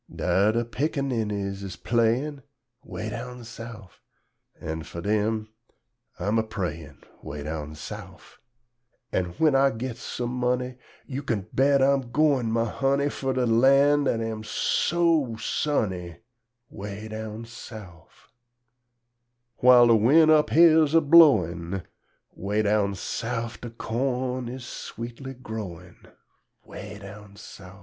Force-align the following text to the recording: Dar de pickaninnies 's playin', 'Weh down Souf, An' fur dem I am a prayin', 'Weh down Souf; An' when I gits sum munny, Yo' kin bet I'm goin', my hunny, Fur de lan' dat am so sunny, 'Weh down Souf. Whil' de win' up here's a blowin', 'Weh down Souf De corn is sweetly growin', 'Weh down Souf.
Dar 0.11 0.53
de 0.53 0.65
pickaninnies 0.65 1.61
's 1.63 1.75
playin', 1.75 2.41
'Weh 2.83 3.09
down 3.11 3.43
Souf, 3.43 4.01
An' 4.59 4.81
fur 4.81 4.99
dem 5.01 5.47
I 6.17 6.25
am 6.25 6.39
a 6.39 6.43
prayin', 6.43 7.03
'Weh 7.21 7.43
down 7.43 7.75
Souf; 7.75 8.39
An' 9.11 9.25
when 9.37 9.53
I 9.53 9.69
gits 9.69 10.01
sum 10.01 10.31
munny, 10.31 10.79
Yo' 11.05 11.21
kin 11.21 11.45
bet 11.53 11.83
I'm 11.83 12.09
goin', 12.11 12.51
my 12.51 12.65
hunny, 12.65 13.09
Fur 13.09 13.33
de 13.33 13.45
lan' 13.45 14.05
dat 14.05 14.21
am 14.21 14.43
so 14.43 15.35
sunny, 15.37 16.17
'Weh 16.71 17.07
down 17.07 17.45
Souf. 17.45 18.31
Whil' 19.61 19.85
de 19.85 19.95
win' 19.95 20.31
up 20.31 20.49
here's 20.49 20.95
a 20.95 21.01
blowin', 21.01 21.83
'Weh 22.31 22.63
down 22.63 22.95
Souf 22.95 23.61
De 23.61 23.69
corn 23.69 24.49
is 24.49 24.65
sweetly 24.65 25.35
growin', 25.35 26.07
'Weh 26.65 26.97
down 26.97 27.35
Souf. 27.35 27.79